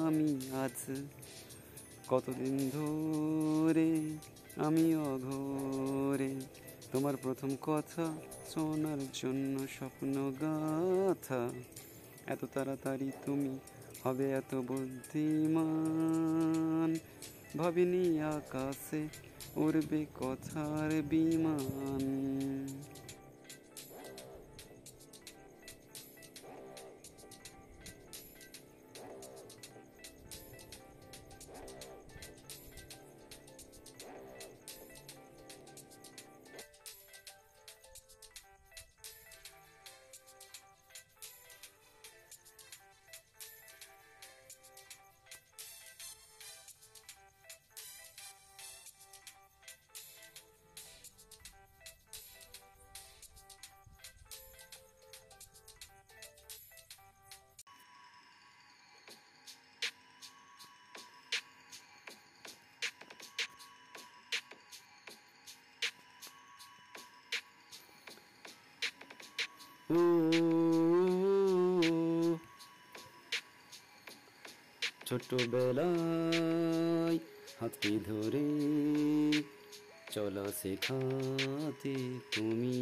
[0.07, 1.01] আমি আজ।
[2.09, 4.17] কতদিন ধরে
[4.57, 6.35] আমি অঘরে?
[6.93, 8.13] তোমার প্রথম কথা
[8.55, 11.49] শোনার জন্য স্বপ্ন গাথা।
[12.27, 13.59] এত তাড়াতাড়ি তুমি
[14.05, 16.99] হবে এত বুদ্ধিমান।
[17.59, 22.05] ভাবিনি আকাশে উড়বে কথার বিমান।
[75.11, 77.19] ছোটবেলায়
[77.61, 78.45] হাতটি ধরে
[80.13, 82.79] চলা শেখাতে তুমি।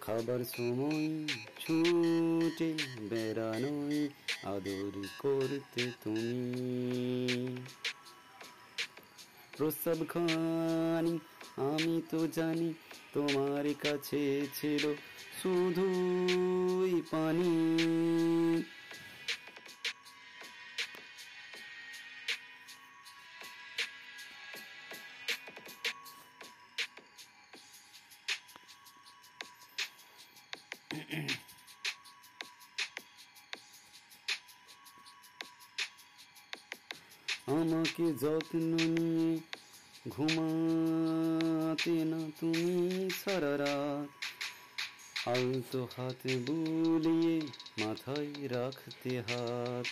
[0.00, 1.26] খাবার সময়
[1.60, 2.74] ছুটে
[3.10, 4.08] বেড়ানোয়
[4.44, 7.56] আদর করতে তুমি।
[9.56, 11.18] প্রস্তাব খানি,
[11.56, 12.74] আমি তো জানি
[13.12, 14.94] তোমার কাছে ছিল
[15.42, 17.76] শুধুই পানি।
[37.46, 39.38] আমাকে যত্ন নিয়ে
[40.10, 44.08] ঘুমাতে না তুমি সারা রাত।
[45.28, 47.40] আলতো হাতে বুলিয়ে
[47.80, 49.86] মাথায় রাখতে হাত।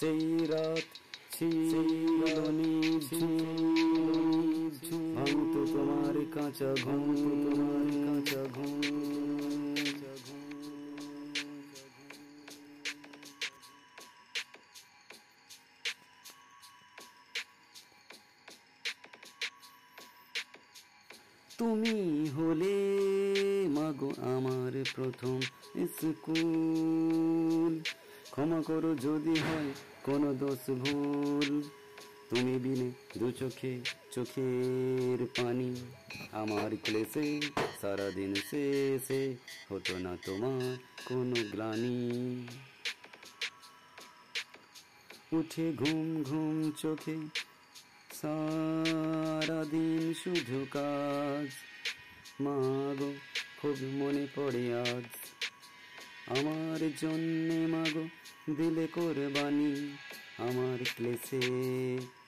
[0.00, 0.86] সেই রাত
[5.16, 9.63] ভাঙতো তোমার কাঁচা ঘুম তোমার কাঁচা ঘুম।
[21.64, 22.74] তুমি হলে,
[23.68, 25.40] মাগো আমার প্রথম
[25.86, 27.80] স্কুল।
[28.30, 29.72] ক্ষমা করো যদি হয়
[30.02, 31.62] কোনো দোষ ভুল।
[32.30, 33.80] তুমি বিনে দু চোখে
[34.10, 35.76] চোখের পানি।
[36.32, 37.40] আমার ক্লেশে
[37.80, 39.36] সারাদিন শেষে
[39.70, 42.46] হতো না তোমার কোনো গ্লানি।
[45.32, 47.16] উঠে ঘুম ঘুম চোখে
[48.24, 51.48] সারাদিন শুধু কাজ।
[52.40, 52.56] মা
[53.00, 53.14] গো,
[53.62, 55.04] খুব মনে পড়ে আজ।
[56.38, 58.08] আমার জন্যে মাগো
[58.50, 59.96] দিলে কোরবানি।
[60.38, 61.42] আমার ক্লেশে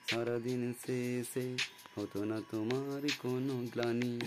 [0.09, 1.57] সারাদিন শেষে
[1.95, 4.19] হতো না তোমার কোনো গ্লানি।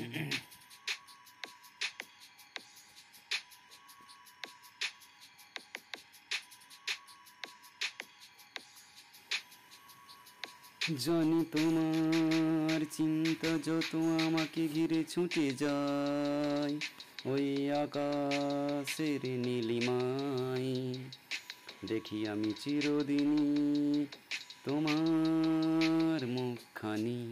[10.99, 16.75] জানি তোমার চিন্তা যত আমাকে ঘিরে ছুটে যায়,
[17.25, 20.95] ওই আকাশের নীলিমায়।
[21.87, 24.07] দেখি আমি চিরদিনই
[24.65, 27.31] তোমার মুখখানি।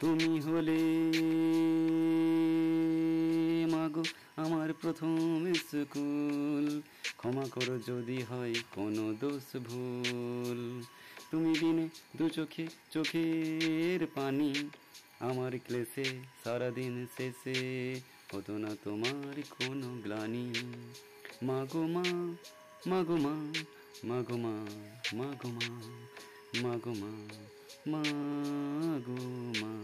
[0.00, 0.80] তুমি হলে
[3.70, 4.02] মাগো
[4.36, 6.80] আমার প্রথম স্কুল।
[7.16, 10.82] ক্ষমা করো যদি হয় কোনো দোষ ভুল।
[11.30, 14.54] তুমি বিনে দু চোখে চোখের পানি।
[15.20, 16.04] আমার ক্লেশে
[16.44, 18.00] সারাদিন শেষে
[18.32, 20.54] হতো না তোমার কোনো গ্লানি।
[21.42, 22.04] মাগো মা
[22.86, 23.52] মাগো মা
[24.04, 24.66] মাগো মা
[25.12, 25.68] মাগো মা
[26.62, 27.12] মাগো মা
[27.86, 29.18] মাগো
[29.64, 29.81] মা।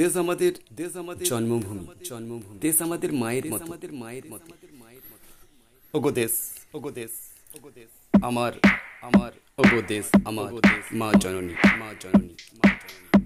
[0.00, 3.90] দেশ আমাদের দেশ আমাদের জন্মভূমি জন্মভূমি দেশ আমাদের মায়ের মতো আমাদের
[4.82, 5.28] মায়ের মতো।
[5.96, 6.34] ওগো দেশ
[6.76, 7.12] ওগো দেশ
[7.56, 7.90] ওগো দেশ।
[8.28, 8.52] আমার
[9.08, 9.30] আমার
[9.60, 10.50] ওগো দেশ আমার
[11.00, 12.34] মা জননী মা জননী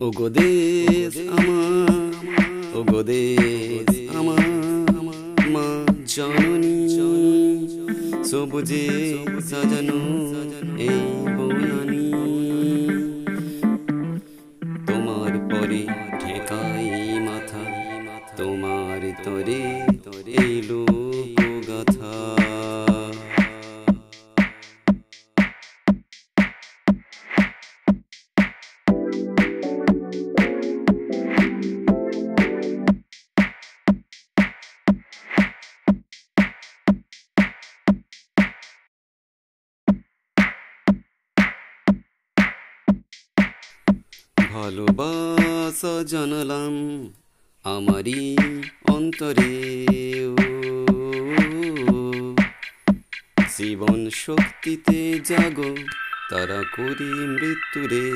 [0.07, 2.11] ওগো দেশ আমার
[2.79, 3.89] ওগো দেশ
[4.19, 4.45] আমার
[5.55, 5.67] মা
[6.15, 6.77] জননী।
[8.31, 8.85] সবুজে
[9.51, 9.99] সাজানো
[10.87, 10.99] এই
[44.53, 46.75] ভালোবাসা জানালাম
[47.65, 48.37] আমারই
[48.89, 49.87] অন্তরে।
[53.59, 55.77] জীবন শক্তিতে জাগো,
[56.31, 58.13] তারা করি মৃত্যুরে।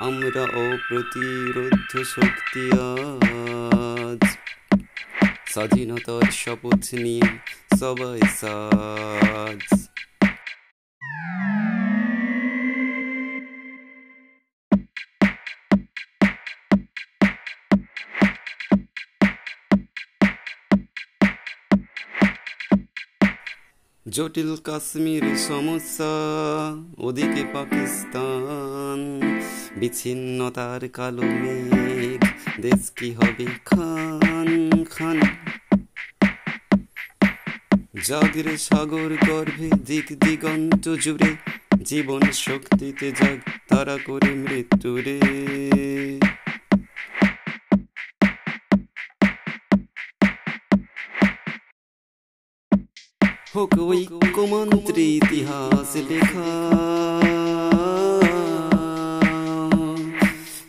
[0.00, 4.36] আমরা অপ্রতিরোধ শক্তি আজ।
[5.46, 7.28] স্বাধীনতার শপথ নিয়ে
[7.78, 9.55] সবাই সাজ।
[24.16, 26.12] জটিল কাশ্মীর সমস্যা,
[26.98, 29.00] ওদিকে পাকিস্তান।
[29.76, 32.22] বিচ্ছিন্নতার কালো মেঘ,
[32.60, 35.20] দেশ কি হবে খান খান?
[38.04, 41.30] জাগরে সাগর গর্ভে দিক দিগন্ত জুড়ে,
[41.82, 45.18] জীবন শক্তিতে জাগ তারা করে মৃত্যুরে।
[53.56, 54.02] হোক ওই
[54.34, 56.50] কুমন্ত্রী ইতিহাস লেখা।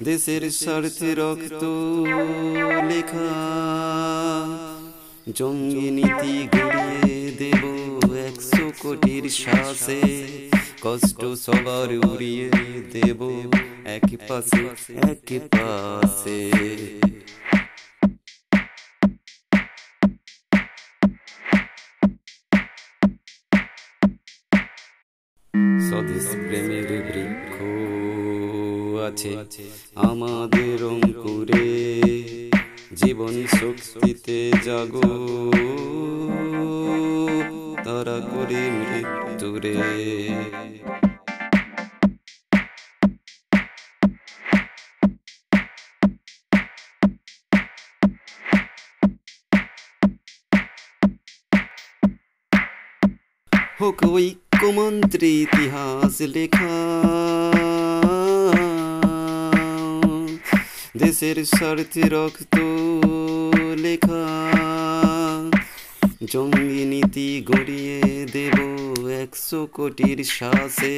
[0.04, 1.64] দেশের স্বার্থে রক্ত
[2.92, 3.30] লেখা।
[5.38, 7.64] জঙ্গি নীতি গড়িয়ে দেব
[8.28, 10.02] একশো কোটির শ্বাসে
[10.82, 12.48] কষ্ট সবার উড়িয়ে
[12.94, 13.20] দেব
[13.98, 14.64] এক পাশে
[15.12, 16.40] এক পাশে।
[26.08, 27.56] স্বদেশ প্রেমের বৃক্ষ
[29.08, 29.32] আছে
[29.96, 31.66] আমাদের অঙ্কুরে।
[32.96, 35.12] জীবন শক্তিতে জাগো।
[37.86, 39.76] তারা করে মৃত্যুরে।
[53.82, 54.00] হোক
[54.58, 56.76] ঐক্যমন্ত্রী ইতিহাস লেখা।
[60.98, 62.56] দেশের স্বার্থে রক্ত
[63.78, 64.24] লেখা।
[66.24, 68.02] জঙ্গি নীতি গড়িয়ে
[68.34, 68.58] দেব
[69.24, 70.98] একশো কোটির শ্বাসে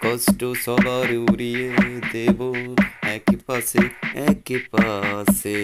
[0.00, 1.70] কষ্ট সবার উড়িয়ে
[2.12, 2.40] দেব
[3.02, 3.82] এক পাশে
[4.14, 5.58] এক পাশে।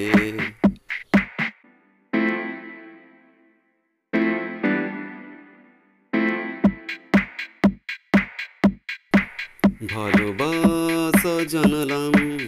[9.86, 12.38] ভালোবাসা জানালাম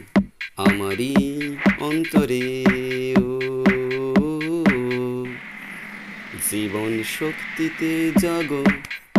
[0.57, 1.15] আমারই
[1.81, 2.65] অন্তরে
[6.51, 8.65] জীবন শক্তিতে জাগো,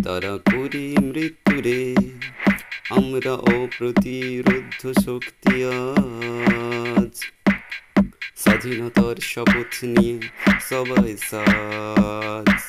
[0.03, 1.96] তারা করি মৃত্যুরে।
[2.89, 7.25] আমরা অপ্রতিরোধ শক্তি আজ।
[8.36, 10.20] স্বাধীনতার শপথ নিয়ে
[10.70, 12.62] সবাই সাজ।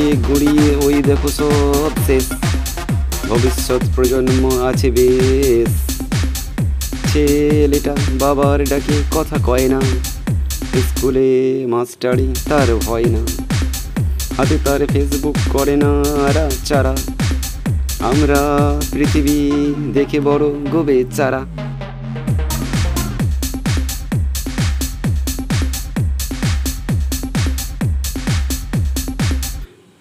[0.00, 2.32] উড়িয়ে গড়িয়ে, ওই দেখো সব শেষ।
[3.28, 5.72] ভবিষ্যৎ প্রজন্ম আছে বেশ।
[7.12, 9.80] ছেলেটা বাবার ডাকে কথা কয় না।
[10.74, 13.22] স্কুলে মাস্টারি তার হয় না।
[14.36, 15.90] হাতে তার ফেসবুক করে না
[16.28, 16.96] আরা চারা
[18.00, 18.40] আমরা
[18.92, 19.38] পৃথিবী
[19.92, 21.40] দেখে বড় গোবে চারা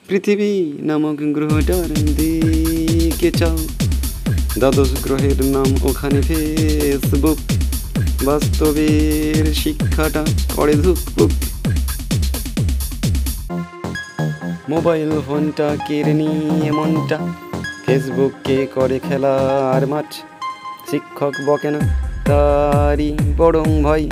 [0.09, 3.57] পৃথিবী নামক গ্রহটার দিকে চাও।
[4.57, 7.37] দ্বাদশ গ্রহের নাম ওখানে ফেসবুক।
[8.25, 10.25] বাস্তবের শিক্ষাটা
[10.55, 11.29] করে ধুকপুক।
[14.69, 17.33] মোবাইল ফোনটা কেড়ে নিয়ে মনটা।
[17.85, 20.13] ফেসবুককে করে খেলার মাঠ।
[20.91, 21.79] শিক্ষক বকে না
[22.25, 24.09] তারই বরং ভয়।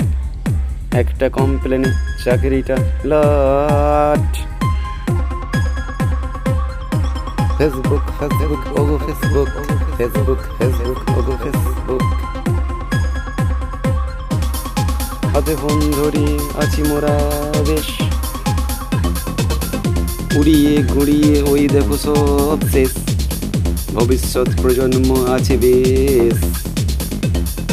[0.92, 1.92] একটা কমপ্লেনে
[2.24, 4.38] চাকরিটা লাট।
[7.58, 9.48] ফেসবুক ফেসবুক ওগো ফেসবুক
[9.96, 12.02] ফেসবুক ফেসবুক ওগো ফেসবুক
[15.26, 17.18] হাতে ফোন ধরি আছি মোরা
[17.66, 17.88] বেশ।
[20.36, 22.90] উড়িয়ে গড়িয়ে ওই দেখো সব শেষ।
[23.94, 26.38] ভবিষ্যৎ প্রজন্ম আছে বেশ।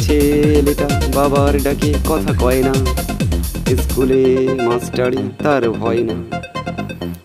[0.06, 2.74] ছেলেটা বাবার ডাকে কথা কয় না।
[3.82, 6.35] স্কুলে মাস্টারি তার ভয় না।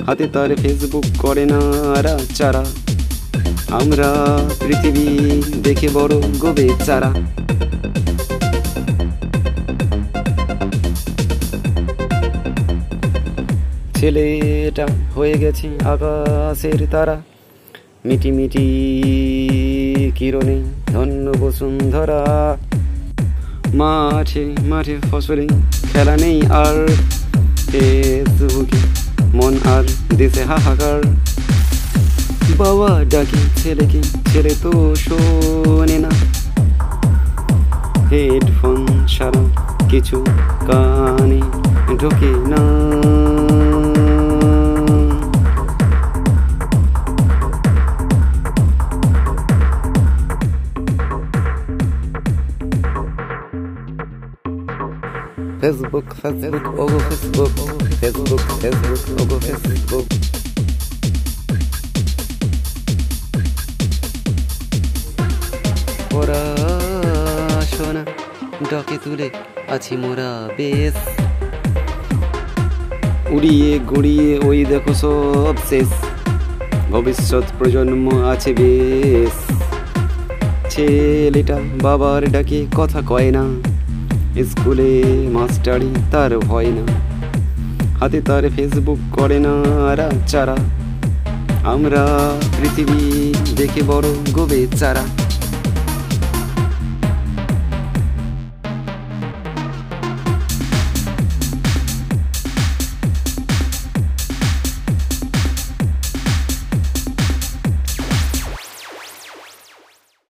[0.06, 1.60] হাতে তার ফেসবুক করে না
[2.36, 2.66] চারা
[3.72, 4.10] আমরা
[4.60, 5.08] পৃথিবী
[5.64, 7.12] দেখে বড় গোবে চারা
[13.96, 17.22] ছেলেটা হয়ে গেছে আকাশের তারা।
[18.06, 18.68] মিটি মিটি
[20.16, 20.58] কিরণে
[20.88, 22.22] ধন্য বসুন্ধরা।
[23.74, 25.48] মাঠে মাঠে ফসলে
[25.94, 26.88] খেলা নেই আর
[27.72, 29.84] ফেসবুকে। মন আর
[30.16, 31.02] দেশে হাহাকার।
[32.58, 36.12] বাবা ডাকে ছেলেকে ছেলে তো শোনে না।
[38.12, 39.44] হেডফোন সারা
[39.90, 40.26] কিছু
[40.68, 41.42] কানে
[42.00, 42.62] ঢোকে না।
[55.62, 60.06] ফেসবুক ফেসবুক ওগো ফেসবুক। ফেসবুক ফেসবুক ওগো ফেসবুক
[66.12, 68.04] পড়াশোনা
[68.72, 69.30] ডাকে তুলে
[69.70, 70.94] আছি মোরা বেশ।
[73.30, 75.90] উড়িয়ে গড়িয়ে ওই দেখো সব শেষ।
[76.92, 79.36] ভবিষ্যৎ প্রজন্ম আছে বেশ।
[80.70, 83.44] ছেলেটা বাবার ডাকে কথা কয় না।
[84.44, 87.11] স্কুলে মাস্টারি তার ভয় না।
[88.02, 89.54] হাতে তার ফেসবুক করে না
[90.28, 90.58] চারা
[91.66, 92.02] আমরা
[92.58, 93.02] পৃথিবী
[93.56, 95.04] দেখে বড় গোবে চারা